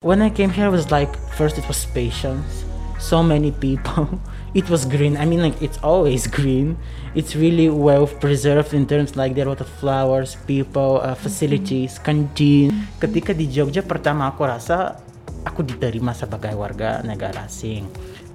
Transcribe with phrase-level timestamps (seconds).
[0.00, 2.64] When I came here, I was like, first it was patience.
[2.96, 4.08] So many people.
[4.56, 5.20] It was green.
[5.20, 6.80] I mean, like it's always green.
[7.12, 11.12] It's really well preserved in terms like there are a lot of flowers, people, uh,
[11.12, 12.72] facilities, canteen.
[12.96, 15.04] Ketika di Jogja pertama aku rasa
[15.44, 17.84] aku diterima sebagai warga negara asing.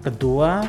[0.05, 0.61] Kedua,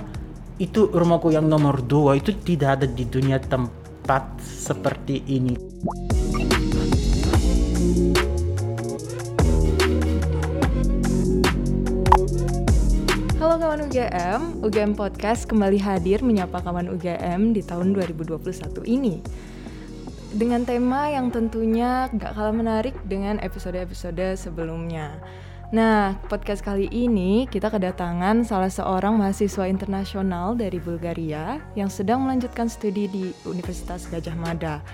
[0.57, 6.56] itu rumahku yang nomor dua itu tidak ada di dunia tempat seperti ini.
[13.57, 18.37] Kawan UGM, UGM Podcast kembali hadir menyapa kawan UGM di tahun 2021
[18.85, 19.25] ini
[20.29, 25.17] Dengan tema yang tentunya gak kalah menarik dengan episode-episode sebelumnya
[25.73, 32.69] Nah, podcast kali ini kita kedatangan salah seorang mahasiswa internasional dari Bulgaria yang sedang melanjutkan
[32.69, 34.85] studi di Universitas Gajah Mada.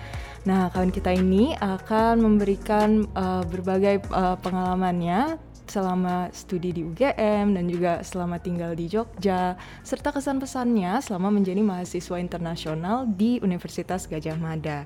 [0.46, 7.64] Nah, kawan kita ini akan memberikan uh, berbagai uh, pengalamannya selama studi di UGM dan
[7.70, 9.54] juga selama tinggal di Jogja,
[9.86, 14.84] serta kesan-pesannya selama menjadi mahasiswa internasional di Universitas Gajah Mada.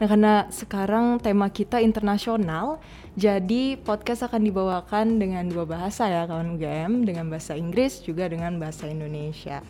[0.00, 2.82] Nah, karena sekarang tema kita internasional,
[3.14, 8.58] jadi podcast akan dibawakan dengan dua bahasa ya kawan UGM, dengan bahasa Inggris juga dengan
[8.58, 9.62] bahasa Indonesia.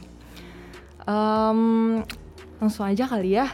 [1.05, 2.00] Um,
[2.56, 3.53] langsung aja kali ya.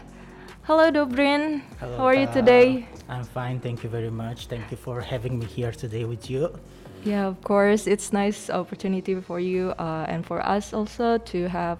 [0.71, 2.87] Hello Dobrin, Hello, how are you today?
[3.11, 4.47] I'm fine, thank you very much.
[4.47, 6.55] Thank you for having me here today with you.
[7.05, 7.87] Yeah, of course.
[7.87, 11.79] It's nice opportunity for you uh, and for us also to have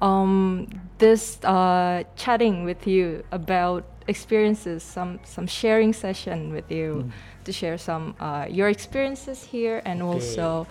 [0.00, 7.10] um, this uh, chatting with you about experiences, some some sharing session with you
[7.44, 10.12] to share some uh, your experiences here and Okay.
[10.12, 10.66] also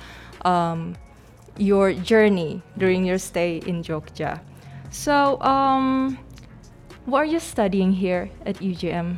[0.46, 0.96] um,
[1.58, 4.40] your journey during your stay in Jogja.
[4.92, 6.18] So, um,
[7.06, 9.18] what are you studying here at UGM?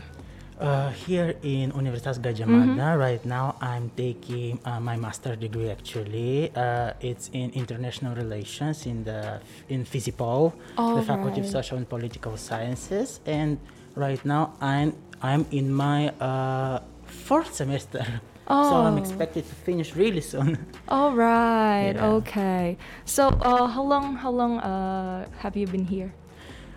[0.56, 2.80] Uh, here in Universitas Gajah Mm-hmm.
[2.80, 5.68] Mada, right now I'm taking uh, my master degree.
[5.70, 10.56] Actually, uh, it's in international relations in the in FISIPOL,
[10.96, 13.60] the Faculty of Social and Political Sciences, and
[14.00, 18.04] right now I'm I'm in my uh, fourth semester.
[18.48, 19.02] So I'm Oh.
[19.02, 20.56] expected to finish really soon.
[20.88, 21.98] All right.
[21.98, 22.22] Yeah.
[22.22, 22.78] Okay.
[23.04, 24.16] So, uh, how long?
[24.22, 26.14] How long uh, have you been here?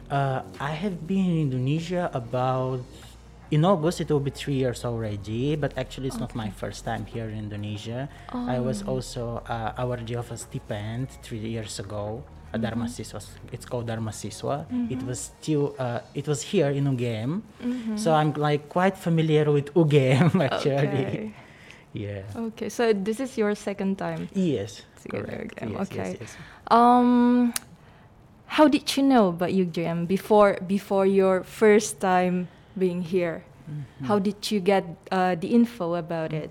[0.09, 2.81] Uh, I have been in Indonesia about
[3.51, 4.01] in August.
[4.01, 7.39] It will be three years already, but actually it's not my first time here in
[7.39, 8.09] Indonesia.
[8.33, 12.23] I was also uh, awardee of a stipend three years ago.
[12.55, 13.21] A Darmasiswa.
[13.53, 14.65] It's called Darmasiswa.
[14.91, 17.43] It was still uh, it was here in UGM,
[17.99, 20.73] so I'm like quite familiar with UGM actually.
[20.73, 21.33] Okay.
[21.93, 22.23] Yeah.
[22.49, 22.69] Okay.
[22.73, 24.29] So this is your second time.
[24.33, 24.81] Yes.
[25.11, 25.61] Correct.
[25.61, 26.17] Yes, okay.
[26.21, 26.37] Yes, yes.
[26.69, 27.53] Um,
[28.47, 32.49] how did you know about UGM before before your first time
[32.79, 33.45] being here?
[33.69, 34.05] Mm-hmm.
[34.07, 36.51] How did you get uh, the info about it?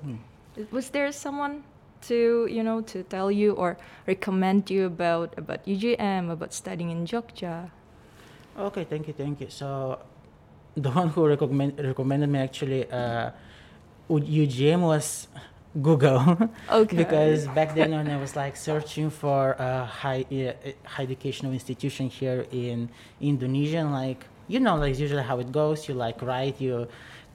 [0.71, 1.63] Was there someone
[2.01, 7.05] to you know to tell you or recommend you about about UGM about studying in
[7.05, 7.71] Jogja?
[8.57, 9.49] Okay, thank you, thank you.
[9.49, 9.99] So,
[10.75, 13.31] the one who recommend, recommended me actually, uh,
[14.09, 15.27] UGM was
[15.81, 16.49] Google.
[16.71, 16.97] Okay.
[16.97, 22.09] because back then when I was like searching for a high, uh, high educational institution
[22.09, 22.89] here in
[23.21, 26.87] Indonesia, like, you know, like usually how it goes, you like write, you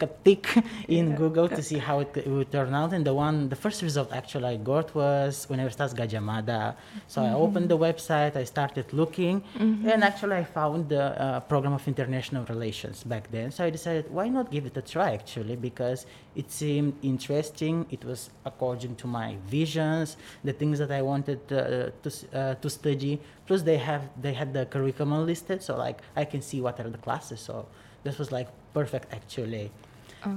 [0.07, 0.45] tick
[0.89, 1.17] in Yeah.
[1.17, 2.93] Google to see how it, it would turn out.
[2.93, 6.77] And the one, the first result actually I got was Universitas Gadjah Mada.
[7.09, 11.73] So I opened the website, I started looking, and actually I found the uh, program
[11.73, 13.51] of international relations back then.
[13.51, 17.87] So I decided, why not give it a try actually, because it seemed interesting.
[17.91, 22.69] It was according to my visions, the things that I wanted uh, to uh, to
[22.71, 23.21] study.
[23.47, 26.89] Plus they have they had the curriculum listed, so like I can see what are
[26.89, 27.41] the classes.
[27.41, 27.67] So
[28.05, 29.71] this was like perfect actually.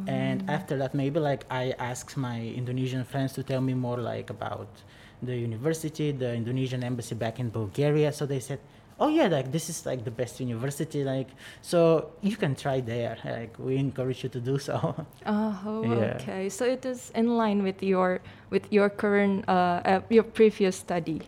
[0.07, 4.29] And after that, maybe like I asked my Indonesian friends to tell me more like
[4.29, 4.67] about
[5.21, 8.11] the university, the Indonesian embassy back in Bulgaria.
[8.11, 8.59] So they said,
[8.99, 11.03] "Oh yeah, like this is like the best university.
[11.03, 11.29] Like
[11.61, 13.17] so you can try there.
[13.25, 14.75] Like we encourage you to do so."
[15.25, 16.17] Oh, Yeah.
[16.19, 16.49] okay.
[16.49, 21.21] So it is in line with your with your current uh, uh, your previous study.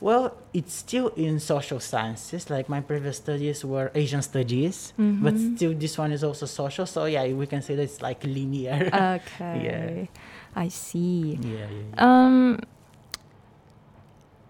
[0.00, 2.48] Well, it's still in social sciences.
[2.48, 6.86] Like my previous studies were Asian studies, but still this one is also social.
[6.86, 8.88] So yeah, we can say that it's like linear.
[9.20, 9.60] Okay.
[9.64, 10.06] yeah.
[10.56, 11.38] I see.
[11.42, 12.04] yeah, yeah, yeah.
[12.04, 12.60] Um.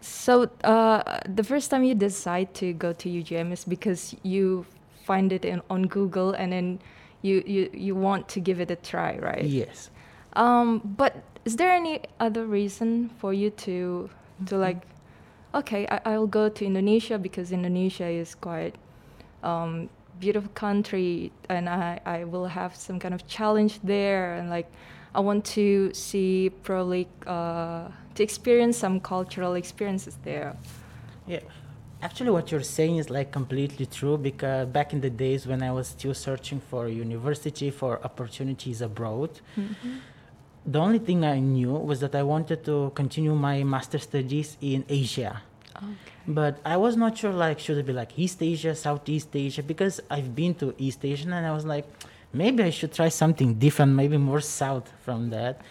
[0.00, 4.64] So uh, the first time you decide to go to UGM is because you
[5.04, 6.78] find it in, on Google and then
[7.22, 9.44] you, you you want to give it a try, right?
[9.44, 9.90] Yes.
[10.34, 14.08] Um, but is there any other reason for you to
[14.46, 14.80] to like,
[15.54, 18.74] okay, I, I'll go to Indonesia because Indonesia is quite
[19.42, 19.88] um,
[20.18, 24.70] beautiful country and I, I will have some kind of challenge there and like
[25.14, 30.56] I want to see probably uh, to experience some cultural experiences there.
[31.26, 31.40] Yeah.
[32.02, 35.70] Actually, what you're saying is like completely true because back in the days when I
[35.70, 39.30] was still searching for university, for opportunities abroad,
[40.66, 44.84] the only thing I knew was that I wanted to continue my master studies in
[44.88, 45.42] Asia.
[46.28, 49.62] But I was not sure, like, should it be like East Asia, Southeast Asia?
[49.62, 51.86] Because I've been to East Asia and I was like,
[52.32, 55.62] maybe I should try something different, maybe more south from that.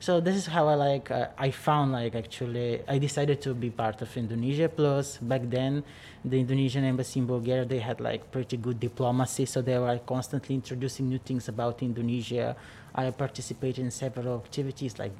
[0.00, 3.68] So this is how I like uh, I found like actually I decided to be
[3.68, 4.68] part of Indonesia.
[4.68, 5.82] Plus back then,
[6.24, 10.54] the Indonesian embassy in Bulgaria they had like pretty good diplomacy, so they were constantly
[10.54, 12.54] introducing new things about Indonesia.
[12.94, 15.12] I participated in several activities like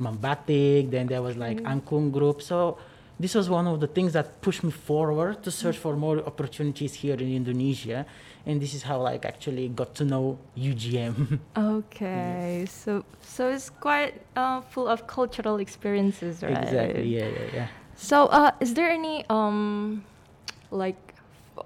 [0.00, 0.90] Mambatik.
[0.90, 2.42] Then there was like Angklung group.
[2.42, 2.78] So
[3.18, 6.94] this was one of the things that pushed me forward to search for more opportunities
[6.94, 8.06] here in Indonesia,
[8.44, 11.38] and this is how like actually got to know UGM.
[11.56, 16.58] Okay, so so it's quite uh, full of cultural experiences, right?
[16.58, 17.06] exactly.
[17.06, 17.68] Yeah, yeah, yeah.
[17.96, 20.04] So, uh, is there any um,
[20.72, 20.98] like,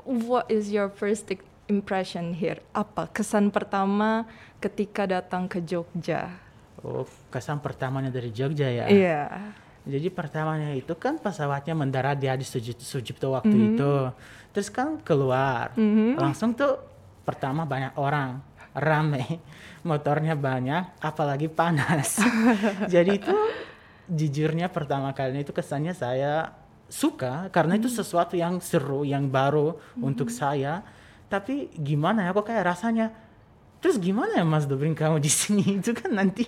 [0.04, 1.26] what is your first
[1.68, 2.64] impression here?
[2.72, 4.24] Apa kesan pertama
[4.58, 6.32] ketika datang ke Jogja?
[6.80, 8.86] Oh, kesan pertamanya dari Jogja ya.
[8.88, 9.22] Iya.
[9.88, 13.92] Jadi pertamanya itu kan pesawatnya mendarat di Adi Suji- Sujipto waktu itu.
[14.52, 15.72] Terus kan keluar.
[16.16, 16.76] Langsung tuh
[17.24, 18.40] pertama banyak orang,
[18.76, 19.40] rame,
[19.88, 22.20] motornya banyak, apalagi panas.
[22.92, 23.32] Jadi itu
[24.08, 26.52] jujurnya pertama kali itu kesannya saya
[26.88, 30.84] suka karena itu sesuatu yang seru, yang baru untuk saya.
[31.28, 33.12] Tapi gimana ya kok kayak rasanya
[33.78, 36.44] Terus gimana ya Mas Dobrin kamu di sini itu kan nanti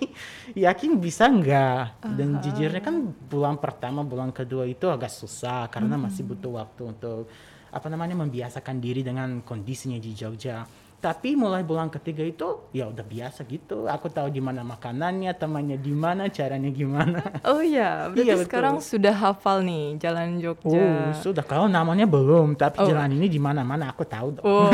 [0.51, 2.03] yakin bisa nggak?
[2.03, 7.31] Dan jujurnya kan bulan pertama, bulan kedua itu agak susah karena masih butuh waktu untuk
[7.71, 10.67] apa namanya membiasakan diri dengan kondisinya di Jogja.
[11.01, 13.89] Tapi mulai bulan ketiga itu ya udah biasa gitu.
[13.89, 17.41] Aku tahu di mana makanannya, temannya di mana, caranya gimana.
[17.41, 18.45] Oh iya, berarti Iya, betul.
[18.45, 21.17] sekarang sudah hafal nih jalan Oh, Jogja.
[21.17, 22.85] sudah kalau namanya belum, tapi Oh.
[22.85, 24.45] jalan ini di mana-mana aku tahu dong.
[24.45, 24.69] Oh,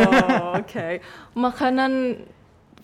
[0.60, 1.00] oke.
[1.32, 2.20] Makanan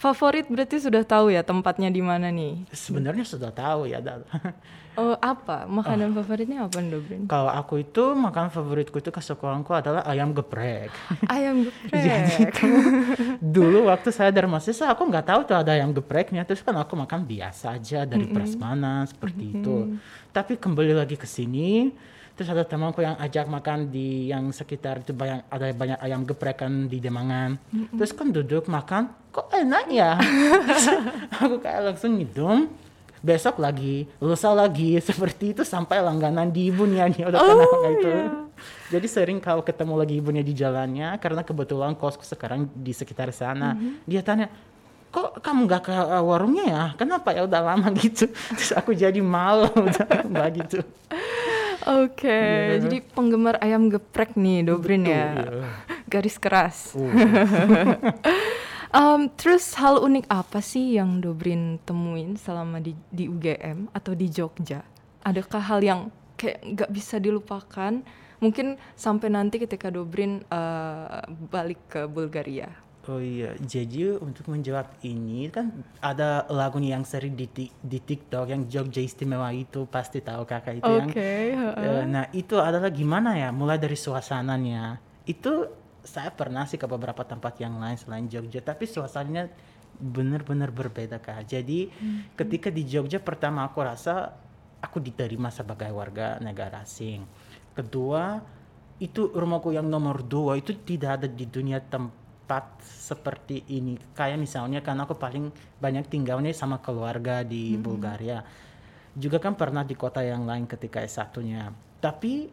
[0.03, 2.67] favorit berarti sudah tahu ya tempatnya di mana nih?
[2.75, 4.03] Sebenarnya sudah tahu ya.
[4.93, 5.65] Oh, apa?
[5.65, 7.25] Makanan favoritnya apa, Dobrin?
[7.25, 10.93] Kalau aku itu makan favoritku itu ke sekolahku adalah ayam geprek.
[11.33, 12.53] Ayam geprek.
[13.41, 16.45] Dulu waktu saya dari mahasiswa aku nggak tahu tuh ada ayam gepreknya.
[16.45, 19.97] Terus kan aku makan biasa aja dari prasmanan seperti itu.
[20.29, 21.89] Tapi kembali lagi ke sini,
[22.33, 26.59] terus ada temanku yang ajak makan di yang sekitar itu banyak ada banyak ayam geprek
[26.59, 27.61] kan di Demangan.
[27.93, 30.17] Terus kan duduk makan, kok enak ya?
[31.41, 32.69] Aku kayak langsung ngidum.
[33.23, 38.09] Besok lagi, lusa lagi, seperti itu sampai langganan di ibunya nih udah Oh, kenal itu.
[38.11, 38.25] iya.
[38.91, 43.79] Jadi sering kalau ketemu lagi ibunya di jalannya, karena kebetulan kosku sekarang di sekitar sana,
[44.03, 44.51] dia tanya,
[45.07, 46.83] kok kamu nggak ke uh, warungnya ya?
[46.99, 48.27] Kenapa ya udah lama gitu?
[48.59, 50.83] Terus aku jadi malu udah gitu.
[51.83, 52.79] Oke, Iya.
[52.87, 55.25] jadi penggemar ayam geprek nih, Dobrin Betul, ya.
[55.35, 55.69] iya.
[56.11, 56.95] Garis keras.
[56.95, 57.03] Oh.
[58.93, 64.29] Um, terus hal unik apa sih yang Dobrin temuin selama di, di UGM atau di
[64.29, 64.85] Jogja?
[65.25, 65.99] Adakah hal yang
[66.37, 68.05] kayak nggak bisa dilupakan?
[68.37, 72.69] Mungkin sampai nanti ketika Dobrin uh, balik ke Bulgaria.
[73.03, 78.63] Oh iya, jadi untuk menjawab ini kan ada lagunya yang sering di, di TikTok yang
[78.71, 81.51] Jogja Istimewa itu pasti tahu kakak itu yang Oke,
[81.83, 85.03] Eh, nah itu adalah gimana ya mulai dari suasananya.
[85.27, 85.67] Itu
[85.99, 89.51] saya pernah sih ke beberapa tempat yang lain selain Jogja tapi suasananya
[89.99, 91.43] benar-benar berbeda kak.
[91.43, 91.91] Jadi
[92.39, 94.31] ketika di Jogja pertama aku rasa
[94.79, 97.27] aku diterima sebagai warga negara asing.
[97.75, 98.39] Kedua
[99.03, 102.22] itu rumahku yang nomor dua itu tidak ada di dunia tempat
[102.83, 103.95] seperti ini.
[104.15, 108.43] Kayak misalnya kan aku paling banyak tinggalnya sama keluarga di Bulgaria.
[109.13, 111.71] Juga kan pernah di kota yang lain ketika S1-nya.
[112.01, 112.49] Tapi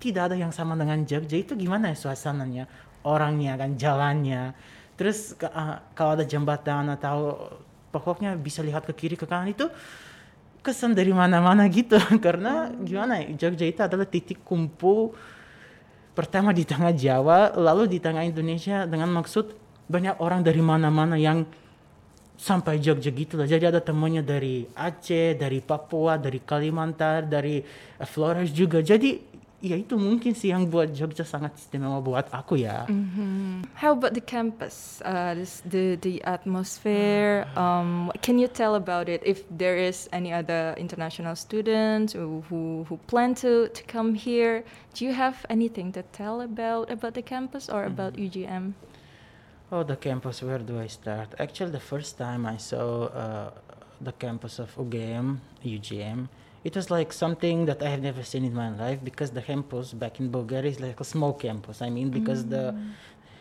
[0.00, 1.36] tidak ada yang sama dengan Jogja.
[1.36, 2.64] Itu gimana ya suasananya,
[3.04, 4.56] orangnya kan jalannya.
[4.96, 7.50] Terus ah, kalau ada jembatan atau
[7.92, 9.68] pokoknya bisa lihat ke kiri ke kanan itu
[10.64, 12.00] kesan dari mana-mana gitu.
[12.24, 15.12] Karena gimana ya Jogja itu adalah titik kumpul
[16.12, 19.54] pertama di tengah Jawa lalu di tengah Indonesia dengan maksud
[19.90, 21.42] banyak orang dari mana-mana yang
[22.40, 23.44] sampai Jogja gitu lah.
[23.44, 27.60] Jadi ada temannya dari Aceh, dari Papua, dari Kalimantan, dari
[28.08, 28.80] Flores juga.
[28.80, 29.20] Jadi
[29.60, 32.88] ya itu mungkin sih yang buat Jogja sangat istimewa buat aku ya.
[33.76, 35.04] How about the campus?
[35.04, 37.44] Uh, this, the the atmosphere.
[37.56, 39.20] Um, can you tell about it?
[39.24, 44.64] If there is any other international students who who, plan to, to come here,
[44.96, 48.72] do you have anything to tell about about the campus or about UGM?
[49.70, 51.38] Oh, the campus, where do I start?
[51.38, 53.50] Actually, the first time I saw uh,
[54.00, 56.26] the campus of UGM, UGM,
[56.62, 59.92] it was like something that I have never seen in my life because the campus
[59.92, 61.80] back in Bulgaria is like a small campus.
[61.80, 62.74] I mean, because the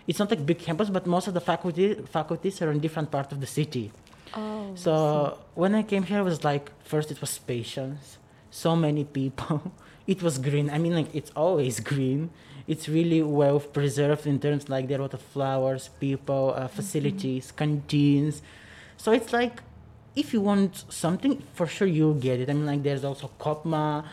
[0.07, 3.31] it's not like big campus, but most of the faculty faculties are in different part
[3.31, 3.91] of the city.
[4.33, 4.71] Oh.
[4.75, 8.17] So when I came here, it was like first it was patience,
[8.51, 9.73] so many people.
[10.07, 10.69] it was green.
[10.69, 12.29] I mean, like it's always green.
[12.67, 16.67] It's really well preserved in terms like there are a lot of flowers, people, uh,
[16.67, 18.41] facilities, canteens.
[18.97, 19.61] So it's like
[20.15, 22.49] if you want something, for sure you'll get it.
[22.49, 24.05] I mean, like there's also Kopma,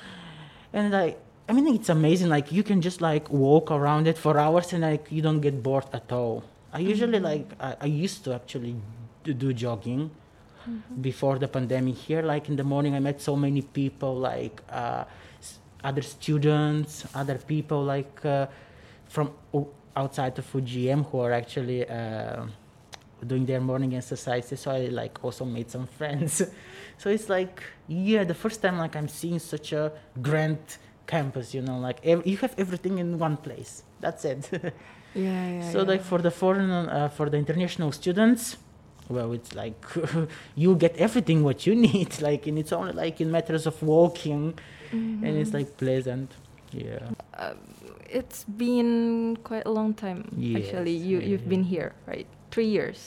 [0.72, 2.28] and like I mean, it's amazing.
[2.28, 5.62] Like you can just like walk around it for hours and like you don't get
[5.62, 6.44] bored at all.
[6.72, 8.76] I usually like I, I used to actually
[9.24, 10.10] do, do jogging
[11.00, 12.22] before the pandemic here.
[12.22, 15.04] Like in the morning, I met so many people, like uh,
[15.84, 18.46] other students, other people like uh,
[19.08, 19.30] from
[19.94, 22.44] outside of UGM who are actually uh,
[23.25, 24.61] doing their morning exercises.
[24.61, 26.42] So I like also made some friends.
[26.99, 29.92] so it's like yeah, the first time like I'm seeing such a
[30.23, 30.58] grand
[31.06, 31.54] campus.
[31.54, 33.82] You know, like ev- you have everything in one place.
[34.00, 34.50] That's it.
[35.14, 35.73] Yeah, yeah.
[35.73, 35.85] so yeah.
[35.85, 38.58] like for the foreign uh, for the international students
[39.08, 39.82] well it's like
[40.54, 44.52] you get everything what you need like and it's only like in matters of walking
[44.92, 46.32] and it's like pleasant
[46.70, 46.99] yeah
[48.11, 50.25] it's been quite a long time
[50.56, 50.92] actually.
[50.92, 52.26] You yeah, you've been here, right?
[52.50, 53.00] Three years.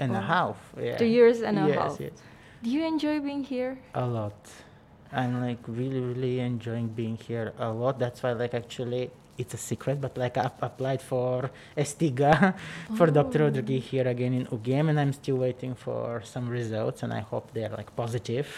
[0.00, 0.32] and a Oh.
[0.34, 2.00] half yeah Two years and a yes, half.
[2.00, 2.16] yes.
[2.64, 3.72] Do you enjoy being here?
[3.94, 4.40] a lot
[5.20, 9.10] i'm like really really enjoying being here a lot that's why like actually
[9.42, 11.50] it's a secret but like i've applied for
[11.82, 12.32] estiga
[12.96, 13.44] for dr Oh.
[13.46, 17.46] rodriguez here again in ugm and i'm still waiting for some results and i hope
[17.54, 18.48] they're like positive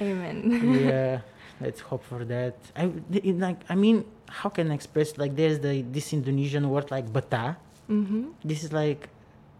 [0.00, 0.36] Amen.
[0.88, 1.20] yeah
[1.64, 3.98] let's hope for that i it, like i mean
[4.40, 7.44] how can i express like there's the this indonesian word like bata
[7.88, 8.24] mm-hmm.
[8.50, 9.02] this is like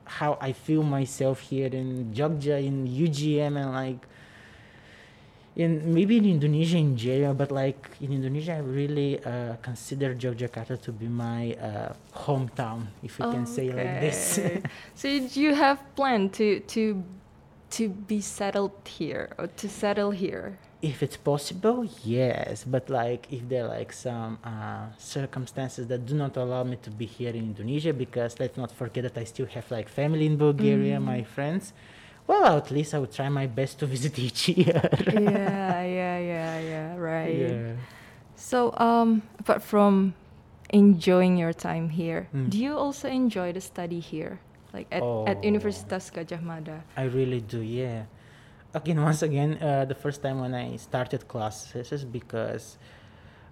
[0.05, 4.07] how i feel myself here in jogja in ugm and like
[5.55, 10.81] in maybe in indonesia in general but like in indonesia i really uh, consider yogyakarta
[10.81, 14.41] to be my uh, hometown if we can say like this
[14.95, 17.05] so do you have plan to to
[17.73, 20.59] to be settled here or to settle here?
[20.83, 26.15] If it's possible yes but like if there are like some uh, circumstances that do
[26.15, 29.47] not allow me to be here in indonesia because let's not forget that i still
[29.47, 31.73] have like family in bulgaria my friends
[32.27, 34.83] well at least i would try my best to visit each year
[35.15, 36.89] yeah, yeah, yeah, yeah.
[36.99, 37.39] Right.
[37.47, 37.79] yeah
[38.35, 40.15] So, um, apart from
[40.75, 42.51] enjoying your time here, Mm.
[42.51, 44.43] do you also enjoy the study here,
[44.75, 44.99] like at,
[45.31, 45.47] at Oh.
[45.47, 46.83] Universitas Gadjah Mada?
[46.99, 48.11] I really do, yeah.
[48.75, 52.79] Again, once again, uh, the first time when I started classes because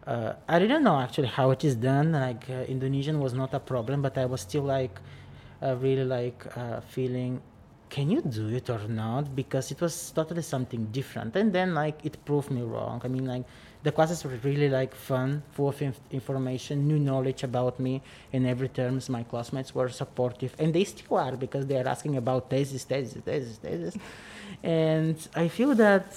[0.06, 2.12] uh, I didn't know actually how it is done.
[2.12, 4.98] Like uh, Indonesian was not a problem, but I was still like
[5.62, 7.42] uh, really like uh, feeling,
[7.90, 9.36] can you do it or not?
[9.36, 11.36] Because it was totally something different.
[11.36, 13.02] And then like it proved me wrong.
[13.04, 13.44] I mean like
[13.82, 18.00] the classes were really like fun, full of inf- information, new knowledge about me
[18.32, 19.10] in every terms.
[19.10, 23.22] My classmates were supportive, and they still are because they are asking about thesis, thesis,
[23.22, 23.96] thesis, thesis.
[24.62, 26.12] And I feel that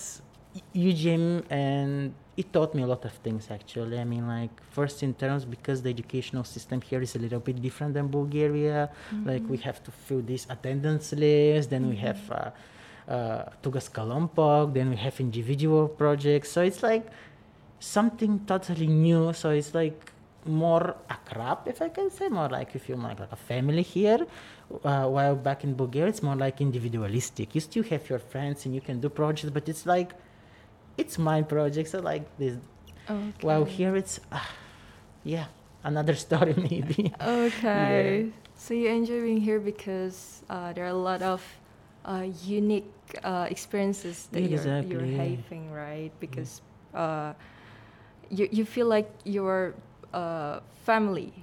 [0.75, 3.99] UGM and it taught me a lot of things actually.
[3.99, 7.61] I mean, like first in terms because the educational system here is a little bit
[7.61, 8.89] different than Bulgaria.
[9.25, 14.73] Like we have to fill this attendance list, then we have uh, uh, tugas kelompok,
[14.73, 16.51] then we have individual projects.
[16.51, 17.05] So it's like
[17.79, 19.33] something totally new.
[19.33, 20.12] So it's like
[20.45, 24.25] more akrab, if I can say, more like you feel like, like a family here.
[24.83, 27.55] Uh, while back in Bulgaria, it's more like individualistic.
[27.55, 30.13] You still have your friends and you can do projects, but it's like,
[30.97, 31.89] it's my project.
[31.89, 32.57] So like this.
[33.09, 33.31] Okay.
[33.41, 34.49] While here, it's, ah,
[35.23, 35.45] yeah,
[35.83, 37.13] another story maybe.
[37.21, 38.29] Okay.
[38.55, 41.43] So you enjoy being here because uh, there are a lot of
[42.05, 42.89] uh, unique
[43.23, 46.11] uh, experiences that you're, you're having, right?
[46.19, 46.61] Because
[46.93, 47.33] uh,
[48.29, 49.73] you you feel like you're
[50.13, 51.33] uh, family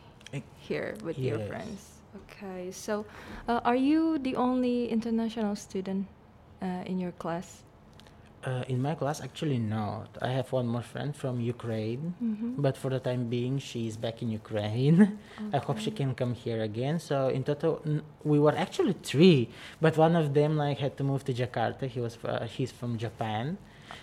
[0.58, 2.00] here with your friends.
[2.26, 2.70] Okay.
[2.70, 3.04] So
[3.48, 6.06] uh, are you the only international student
[6.62, 7.62] uh, in your class?
[8.42, 10.08] Uh, in my class, actually not.
[10.22, 12.62] I have one more friend from Ukraine, Mm-hmm.
[12.62, 15.18] but for the time being, she is back in Ukraine.
[15.52, 16.98] I hope she can come here again.
[16.98, 19.50] So in total, n- we were actually three,
[19.84, 21.84] but one of them like had to move to Jakarta.
[21.86, 23.58] He was uh, he's from Japan,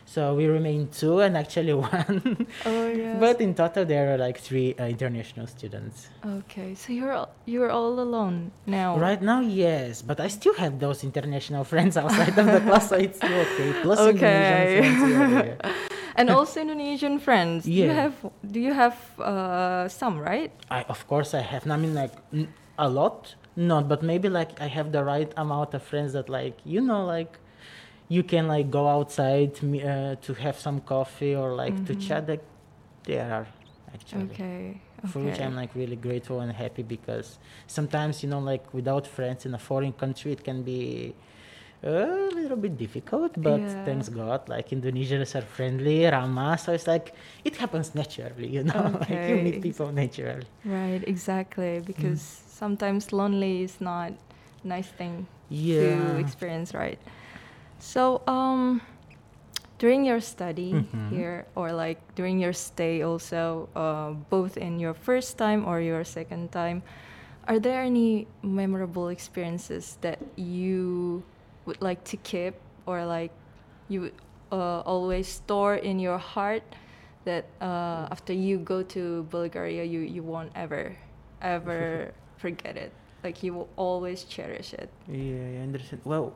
[0.08, 2.48] so we remain two and actually one.
[2.66, 3.20] Oh yeah.
[3.20, 6.08] but in total, there are like three uh, international students.
[6.26, 6.74] okay.
[6.76, 8.98] So you're all, you're all alone now.
[8.98, 12.96] Right now, yes, but I still have those international friends outside of the class, so
[12.96, 13.70] it's still okay.
[13.84, 14.80] Plus Okay.
[14.80, 15.48] Indonesian friends.
[15.62, 15.88] Yeah, yeah.
[16.16, 17.66] and also Indonesian friends.
[17.66, 18.16] Do you have
[18.56, 20.52] do you have uh, some right?
[20.72, 21.70] I of course I have.
[21.70, 22.48] I mean like n-
[22.80, 26.56] a lot, not, but maybe like I have the right amount of friends that like
[26.64, 27.40] you know like
[28.10, 32.00] you can like go outside to, uh, to have some coffee or like to Mhm.
[32.00, 32.28] chat.
[32.30, 32.44] Like,
[33.04, 33.48] there are
[33.94, 34.24] actually.
[34.32, 34.82] Okay.
[35.06, 35.40] For which.
[35.40, 37.38] I'm like really grateful and happy because
[37.68, 41.14] sometimes you know like without friends in a foreign country it can be
[41.84, 43.84] a little bit difficult but Yeah.
[43.86, 47.14] thanks God like Indonesians are friendly ramah so it's like
[47.46, 51.80] it happens naturally you know like you meet people naturally Right, exactly.
[51.86, 52.50] Because Mm.
[52.60, 54.12] sometimes lonely is not
[54.64, 57.00] a nice thing yeah to experience, right?
[57.80, 58.82] So, um,
[59.78, 61.10] during your study Mhm.
[61.10, 66.04] here, or like during your stay, also, uh, both in your first time or your
[66.04, 66.82] second time,
[67.48, 71.24] are there any memorable experiences that you
[71.66, 72.56] would like to keep,
[72.86, 73.32] or like
[73.88, 74.18] you would
[74.52, 76.64] uh, always store in your heart?
[77.26, 80.96] That uh, after you go to Bulgaria, you, you won't ever,
[81.42, 82.92] ever forget it.
[83.24, 84.90] Like you will always cherish it.
[85.12, 86.02] Yeah, I understand.
[86.06, 86.34] Well,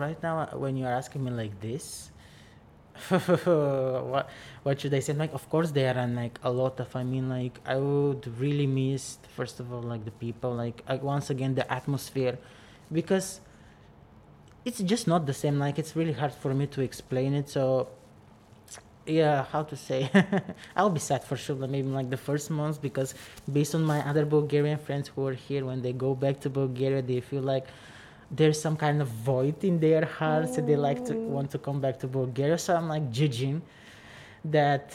[0.00, 2.10] right now uh, when you are asking me like this,
[3.08, 4.28] what
[4.62, 5.12] what should I say?
[5.12, 6.94] Like, of course there are like a lot of.
[6.96, 11.30] I mean, like I would really miss first of all like the people, like once
[11.30, 12.38] again the atmosphere,
[12.90, 13.40] because
[14.64, 15.58] it's just not the same.
[15.58, 17.48] Like it's really hard for me to explain it.
[17.48, 17.88] So
[19.06, 20.10] yeah, how to say?
[20.76, 21.56] I'll be sad for sure.
[21.56, 23.14] Maybe like the first months because
[23.50, 27.02] based on my other Bulgarian friends who are here, when they go back to Bulgaria,
[27.02, 27.66] they feel like
[28.30, 31.28] there's some kind of void in their hearts and they like to Oh.
[31.36, 32.58] want to come back to Bulgaria.
[32.58, 33.62] So I'm like judging
[34.44, 34.86] that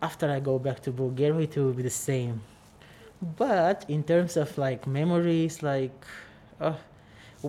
[0.00, 2.40] after I go back to Bulgaria, it will be the same.
[3.36, 5.96] But in terms of like memories, like
[6.60, 6.74] uh,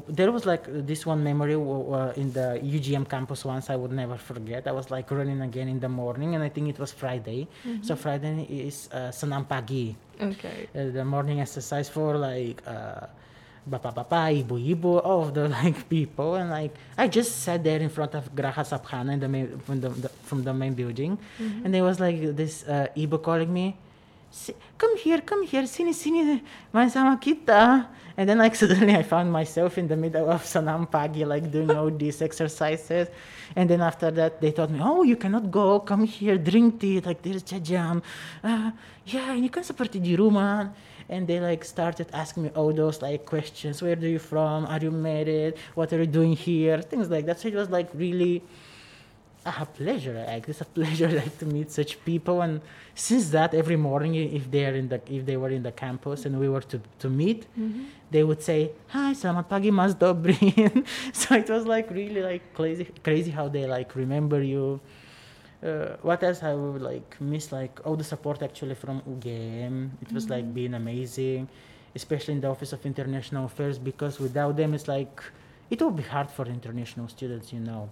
[0.07, 3.91] there was like this one memory w- uh, in the UGM campus once I would
[3.91, 4.67] never forget.
[4.67, 7.47] I was like running again in the morning, and I think it was Friday.
[7.83, 10.67] So Friday is uh, Senam Pagi, Okay.
[10.75, 12.61] uh, the morning exercise for like
[13.73, 17.89] uh, bapa-bapa, ibu-ibu, all of the like people, and like I just sat there in
[17.89, 21.73] front of Graha Sabkhana in the main, from the, the from the main building, and
[21.73, 23.75] there was like this uh, ibu calling me,
[24.77, 26.41] "Come here, come here, sini sini,
[26.73, 27.87] main sama kita."
[28.19, 31.71] And then like suddenly I found myself in the middle of Senam Pagi, like doing
[31.77, 33.07] all these exercises.
[33.55, 35.79] And then after that, they told me, "Oh, you cannot go.
[35.79, 36.99] Come here, drink tea.
[36.99, 38.03] Like there's jajam.
[38.43, 38.71] Uh,
[39.07, 40.69] yeah, ini kan seperti di rumah."
[41.09, 43.81] And they like started asking me all those like questions.
[43.81, 44.65] Where are you from?
[44.65, 45.55] Are you married?
[45.73, 46.81] What are you doing here?
[46.81, 47.39] Things like that.
[47.39, 48.43] So it was like really
[49.45, 50.23] a pleasure.
[50.27, 52.41] Like it's a pleasure like to meet such people.
[52.41, 52.61] And
[52.95, 56.25] since that, every morning, if they are in the if they were in the campus
[56.25, 57.85] and we were to to meet, mm-hmm.
[58.11, 62.87] they would say, "Hi, selamat pagi, Mas Dobrin." so it was like really like crazy,
[63.03, 64.79] crazy how they like remember you.
[65.61, 69.91] Uh, what else I would like miss like all the support actually from UGM.
[70.01, 71.49] It was like being amazing,
[71.95, 75.21] especially in the Office of International Affairs because without them it's like
[75.69, 77.89] it will be hard for international students, you know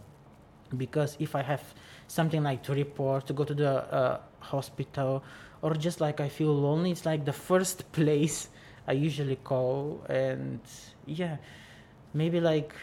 [0.75, 1.63] because if I have
[2.07, 5.23] something like to report, to go to the uh, hospital,
[5.61, 8.49] or just like I feel lonely, it's like the first place
[8.87, 10.03] I usually call.
[10.09, 10.59] And
[11.05, 11.37] yeah,
[12.13, 12.73] maybe like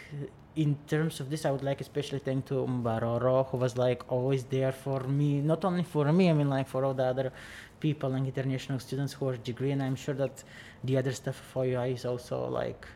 [0.57, 4.45] in terms of this, I would like especially thank to Mbaroro, who was like always
[4.45, 7.33] there for me, not only for me, I mean like for all the other
[7.81, 10.45] people and international students who are degree, and I'm sure that
[10.85, 12.87] the other stuff for you is also like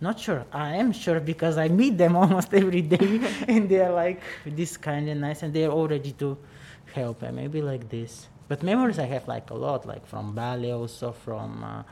[0.00, 0.44] not sure.
[0.52, 4.76] I am sure because I meet them almost every day, and they are like this
[4.76, 6.38] kind and nice, and they are all ready to
[6.94, 7.22] help.
[7.22, 8.28] And maybe like this.
[8.48, 11.82] But memories I have like a lot, like from Bali, also from uh,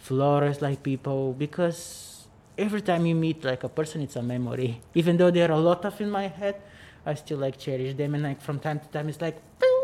[0.00, 2.11] Flores, like people, because
[2.58, 4.80] every time you meet like a person, it's a memory.
[4.94, 6.56] Even though there are a lot of in my head,
[7.04, 9.36] I still like cherish them, and like from time to time, it's like.
[9.58, 9.78] Ping,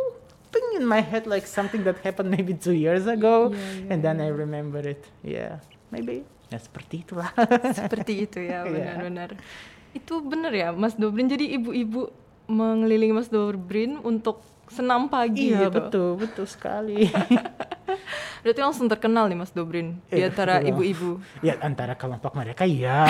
[0.49, 3.99] ping in my head like something that happened maybe two years ago Yeah, yeah, and
[4.01, 4.41] then I yeah.
[4.41, 5.61] remember it yeah
[5.93, 7.29] maybe ya seperti itulah
[7.77, 8.73] Seperti itu ya, Iya.
[8.97, 9.37] benar-benar.
[9.93, 11.29] Itu benar ya, Mas Dobrin.
[11.29, 12.09] Jadi ibu-ibu
[12.49, 15.77] mengelilingi Mas Dobrin untuk senam pagi iya gitu.
[15.77, 17.09] betul betul sekali
[18.39, 21.19] Berarti langsung terkenal nih Mas Dobrin di Iya, antara ibu-ibu.
[21.41, 23.09] ya antara kelompok mereka ya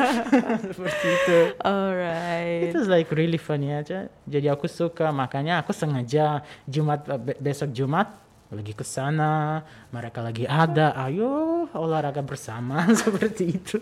[0.70, 2.70] seperti itu Alright.
[2.70, 8.08] itu like really funny aja jadi aku suka makanya aku sengaja Jumat be- besok Jumat
[8.50, 9.62] lagi ke sana
[9.94, 13.78] mereka lagi ada ayo olahraga bersama seperti itu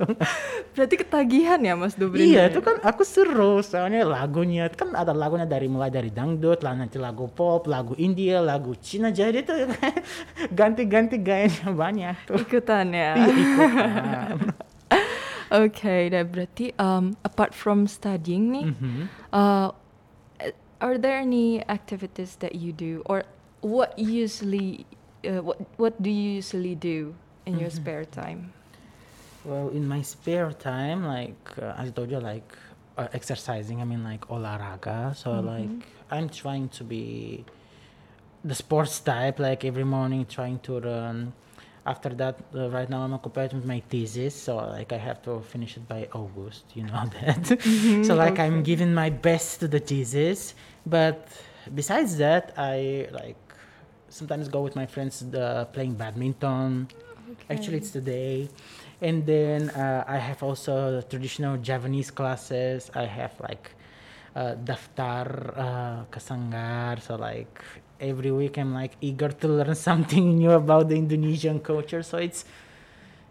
[0.76, 2.28] Berarti ketagihan ya Mas Dobrin.
[2.28, 2.52] iya ya?
[2.52, 7.00] itu kan aku seru soalnya lagunya kan ada lagunya dari mulai dari dangdut lah nanti
[7.00, 9.52] lagu pop lagu India lagu Cina jadi itu
[10.59, 13.16] ganti-ganti gayanya banyak tuh Ikutan ya.
[13.16, 14.37] Iya, ikutan.
[15.48, 19.09] Okay, berarti um, apart from studying nih, Mhm.
[19.33, 19.72] uh,
[20.76, 23.24] are there any activities that you do, or
[23.61, 24.87] what usually,
[25.25, 27.14] uh, what what do you usually do
[27.47, 27.77] in your Mhm.
[27.81, 28.53] spare time?
[29.44, 32.51] Well, in my spare time, like uh, I told you, like
[32.99, 33.81] uh, exercising.
[33.81, 35.14] I mean like olahraga.
[35.16, 35.71] So like
[36.11, 37.44] I'm trying to be
[38.44, 39.38] the sports type.
[39.38, 41.33] Like every morning, trying to run.
[41.87, 45.40] After that, uh, right now I'm occupied with my thesis, so like I have to
[45.40, 46.64] finish it by August.
[46.75, 47.42] You know that.
[48.05, 51.29] so like I'm giving my best to the thesis, but
[51.75, 53.40] besides that, I like
[54.09, 56.88] sometimes go with my friends uh, playing badminton.
[57.51, 58.49] Actually, it's today.
[59.01, 62.90] And then uh, I have also traditional Javanese classes.
[62.94, 63.71] I have like
[64.35, 67.01] uh, daftar uh, kasanggar.
[67.01, 67.62] So like
[68.01, 72.03] every week I'm like eager to learn something new about the Indonesian culture.
[72.03, 72.44] So it's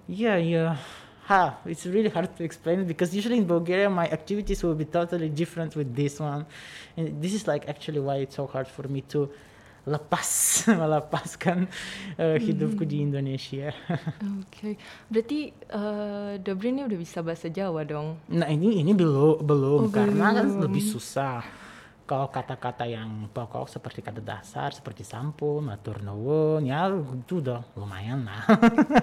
[0.07, 0.77] yeah, yeah.
[1.25, 5.27] Ha, it's really hard to explain because usually in Bulgaria my activities will be totally
[5.27, 6.45] different with this one.
[6.95, 9.29] And this is like actually why it's so hard for me to
[9.87, 10.27] lepas
[10.83, 11.71] melepaskan
[12.19, 13.71] uh, hidupku di Indonesia.
[14.43, 14.75] Oke,
[15.07, 15.39] berarti
[15.71, 18.19] uh, Dobrin ini udah bisa bahasa Jawa dong.
[18.27, 20.67] Nah ini ini belum belum Oh, karena kan belum.
[20.67, 21.39] lebih susah.
[22.07, 28.23] Kalau kata-kata yang pokok seperti kata dasar seperti sampun, matur nuwun, ya itu udah lumayan
[28.23, 28.47] lah.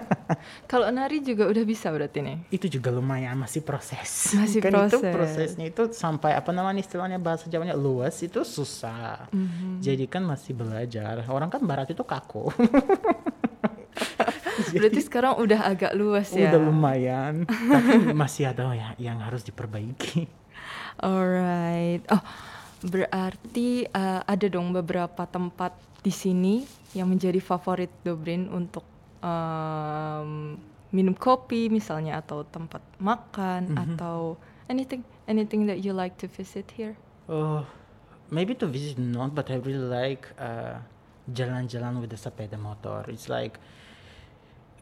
[0.73, 2.49] Kalau nari juga udah bisa berarti nih.
[2.49, 4.33] itu juga lumayan masih proses.
[4.33, 5.13] Masih kan itu proses.
[5.13, 9.29] prosesnya itu sampai apa namanya istilahnya bahasa Jawanya luas itu susah.
[9.29, 9.85] Mhm.
[9.85, 11.21] Jadi kan masih belajar.
[11.29, 12.49] Orang kan barat itu kaku.
[14.73, 16.49] Berarti sekarang udah agak luas ya.
[16.49, 20.25] Udah lumayan, tapi masih ada ya yang harus diperbaiki.
[21.05, 22.01] Alright.
[22.09, 22.23] Oh,
[22.85, 25.73] berarti uh, ada dong beberapa tempat
[26.05, 28.85] di sini yang menjadi favorit Dobrin untuk
[29.25, 30.61] um,
[30.93, 34.37] minum kopi misalnya atau tempat makan atau
[34.69, 36.95] anything anything that you like to visit here.
[37.27, 37.65] Oh,
[38.29, 40.79] maybe to visit not, but I really like uh,
[41.33, 43.03] jalan-jalan with the sepeda motor.
[43.09, 43.57] It's like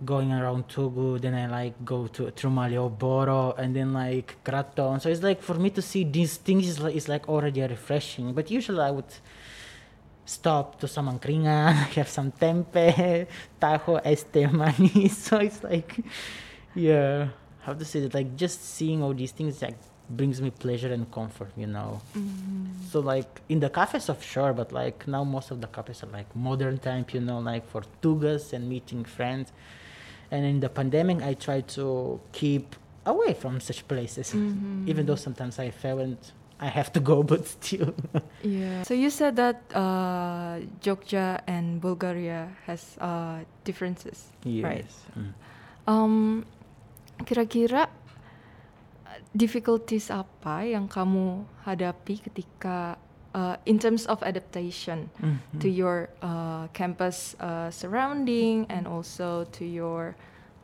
[0.05, 5.01] going around Tugu, then I like go to through Malioboro and then like Kraton.
[5.01, 8.33] So it's like for me to see these things is like, is like already refreshing.
[8.33, 9.13] But usually I would
[10.25, 13.27] stop to some angkringan, have some tempe,
[13.61, 15.17] taho, este manis.
[15.19, 15.99] So it's like,
[16.75, 17.29] yeah,
[17.61, 18.15] how to say that?
[18.15, 22.01] Like just seeing all these things like brings me pleasure and comfort, you know.
[22.17, 22.67] Mm.
[22.91, 26.13] So like in the cafes of sure, but like now most of the cafes are
[26.13, 29.53] like modern type, you know, like for tugas and meeting friends.
[30.33, 32.73] And in the pandemic, I try to keep
[33.05, 34.33] away from such places,
[34.89, 36.17] even though sometimes I feel and
[36.63, 37.93] I have to go, but still.
[38.41, 38.83] Yeah.
[38.89, 44.87] So you said that uh, Jogja and Bulgaria has uh, differences, right?
[44.87, 44.95] yes.
[45.13, 45.33] Mm.
[45.85, 46.47] Um,
[47.27, 52.97] kira-kira uh, difficulties apa yang kamu hadapi ketika
[53.35, 55.11] uh, in terms of adaptation
[55.61, 60.15] to your uh, campus uh, surrounding and also to your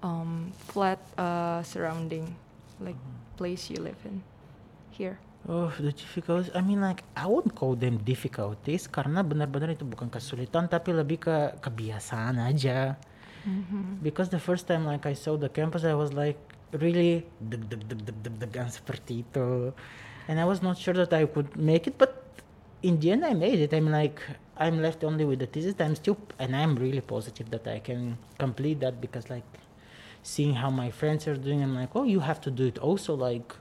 [0.02, 2.36] um, flat uh, surrounding,
[2.80, 2.96] like
[3.36, 4.22] place you live in
[4.90, 5.18] here?
[5.48, 6.50] Oh, the difficulties.
[6.54, 11.24] I mean, like I wouldn't call them difficulties karena benar-benar itu bukan kesulitan, tapi lebih
[11.24, 12.98] ke kebiasaan aja.
[14.04, 16.36] Because the first time like I saw the campus, I was like
[16.76, 19.72] really deg deg deg deg deg degan seperti itu,
[20.28, 22.27] and I was not sure that I could make it, but
[22.82, 23.72] in the end I made it.
[23.72, 24.20] I'm like
[24.56, 25.74] I'm left only with the thesis.
[25.78, 29.44] I'm still, and I'm really positive that I can complete that because like
[30.22, 33.14] seeing how my friends are doing, I'm like, oh, you have to do it also.
[33.14, 33.54] Like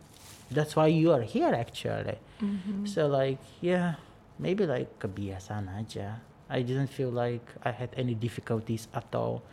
[0.49, 2.17] that's why you are here actually.
[2.41, 2.85] Mm-hmm.
[2.85, 3.95] So like yeah,
[4.39, 6.21] maybe like kebiasaan aja.
[6.49, 9.43] I didn't feel like I had any difficulties at all.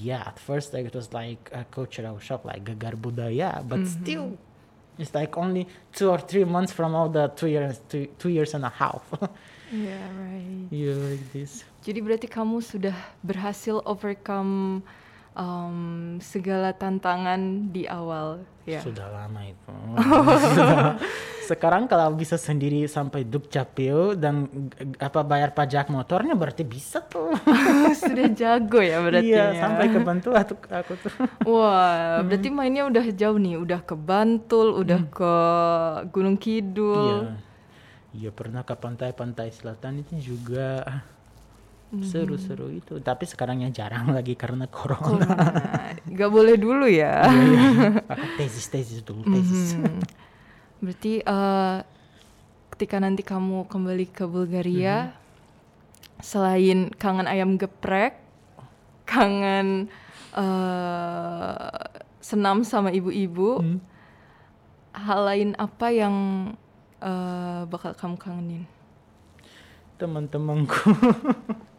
[0.00, 4.04] Yeah, at first like it was like a cultural shock, like gagar budaya, but mm-hmm.
[4.04, 4.38] still,
[4.98, 8.54] it's like only two or three months from all the two years, two, two years
[8.54, 9.02] and a half.
[9.66, 10.70] Yeah, right.
[10.70, 11.66] yeah, like this.
[11.82, 12.94] Jadi berarti kamu sudah
[13.26, 14.78] berhasil overcome
[15.36, 18.80] um, segala tantangan di awal, ya?
[18.80, 19.72] Sudah lama itu.
[21.46, 24.50] Sekarang kalau bisa sendiri sampai dukcapil dan
[24.98, 27.30] apa bayar pajak motornya berarti bisa tuh.
[28.02, 29.30] sudah jago ya berarti.
[29.30, 29.62] iya, ya.
[29.62, 31.12] sampai ke Bantua tuh aku tuh.
[31.46, 35.32] Wah, berarti mainnya udah jauh nih, udah ke Bantul, udah ke
[36.10, 37.30] Gunung Kidul.
[37.30, 37.44] Iya.
[38.16, 40.82] Iya pernah ke pantai-pantai selatan itu juga
[42.02, 42.98] seru-seru itu.
[42.98, 45.22] Tapi sekarangnya jarang lagi karena corona.
[45.22, 47.22] Nah, Gak boleh dulu ya.
[47.24, 47.66] Iya.
[48.38, 49.78] tesis tesis dulu tesis.
[49.78, 50.00] Mhm.
[50.82, 51.76] Berarti eh,
[52.74, 55.14] ketika nanti kamu kembali ke Bulgaria,
[56.20, 58.18] selain kangen ayam geprek,
[59.06, 59.86] kangen
[60.36, 61.80] eh,
[62.20, 63.78] senam sama ibu-ibu, Hmm.
[64.92, 66.16] hal lain apa yang
[66.98, 68.64] eh, bakal kamu kangenin?
[69.96, 70.76] Teman-temanku.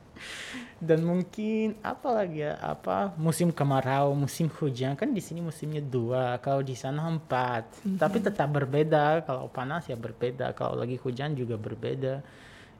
[0.77, 4.93] dan mungkin apa lagi ya apa musim kemarau musim hujan.
[4.93, 7.81] Kan di sini musimnya dua kalau di sana empat.
[7.97, 9.25] Tapi tetap berbeda.
[9.25, 10.53] Kalau panas ya berbeda.
[10.53, 12.21] Kalau lagi hujan juga berbeda.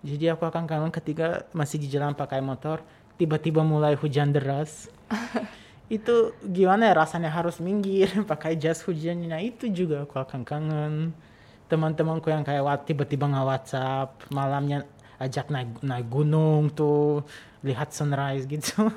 [0.06, 2.86] Jadi aku akan kangen ketika masih di jalan pakai motor
[3.18, 4.88] tiba-tiba mulai hujan deras.
[5.90, 9.24] Itu gimana ya rasanya harus minggir pakai jas hujan.
[9.26, 11.16] Nah itu juga aku akan kangen.
[11.68, 14.88] Teman-temanku yang kayak tiba-tiba nggak WhatsApp malamnya
[15.18, 17.26] ajak naik naik gunung tuh
[17.66, 18.88] lihat sunrise gitu.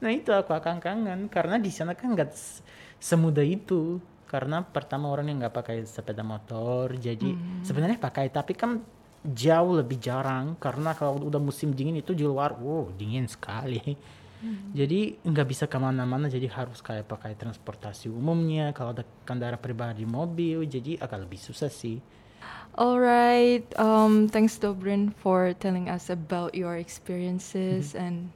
[0.00, 1.28] Nah itu aku akan kangen.
[1.28, 2.32] Karena di sana kan nggak
[2.96, 4.00] semudah itu.
[4.24, 8.32] Karena pertama orang yang nggak pakai sepeda motor jadi sebenarnya pakai.
[8.32, 8.80] Tapi kan
[9.20, 10.56] jauh lebih jarang.
[10.56, 13.84] Karena kalau udah musim dingin itu di luar wow dingin sekali.
[14.72, 16.32] Jadi nggak bisa ke mana-mana.
[16.32, 18.72] Jadi harus kayak pakai transportasi umumnya.
[18.72, 22.00] Kalau ada kendaraan pribadi mobil jadi agak lebih susah sih
[22.80, 28.32] Alright, um, thanks Dobrin for telling us about your experiences and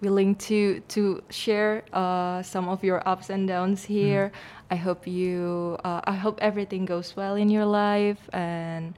[0.00, 4.32] willing to to share uh, some of your ups and downs here.
[4.70, 8.94] I hope you, uh, I hope everything goes well in your life, and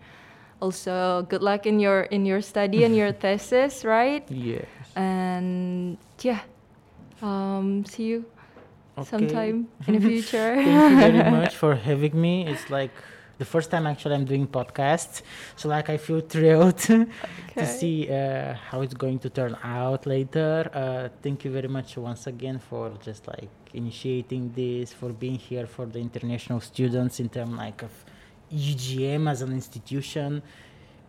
[0.61, 4.25] also good luck in your in your study and your thesis, right?
[4.29, 6.41] yes And yeah,
[7.23, 8.25] um, see you
[8.99, 9.09] Okay.
[9.09, 10.57] sometime in the future.
[10.63, 12.47] Thank you very much for having me.
[12.47, 13.03] It's like
[13.39, 15.23] the first time actually I'm doing podcasts,
[15.57, 16.79] so like I feel thrilled
[17.59, 20.71] to see uh, how it's going to turn out later.
[20.75, 25.67] Uh, thank you very much once again for just like initiating this, for being here
[25.67, 27.93] for the international students in terms like of
[28.53, 30.43] UGM as an institution.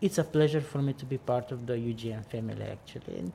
[0.00, 3.32] It's a pleasure for me to be part of the UGM family actually.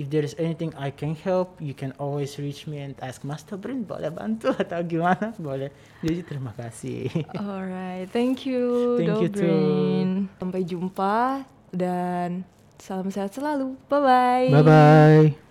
[0.00, 3.44] If there is anything I can help, you can always reach me and ask Mas
[3.44, 5.36] Tobrin boleh bantu atau gimana?
[5.36, 5.68] Boleh.
[6.00, 7.12] Jadi terima kasih.
[7.36, 9.44] Alright, thank you, Thank you too.
[9.44, 10.08] Dobrin.
[10.40, 12.48] Sampai jumpa dan
[12.80, 13.76] salam sehat selalu.
[13.92, 14.64] Bye bye.
[14.64, 15.49] bye.